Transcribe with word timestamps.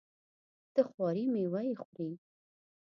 د 0.75 0.77
خواري 0.89 1.23
میوه 1.33 1.61
یې 1.67 1.75
خوري. 1.81 2.11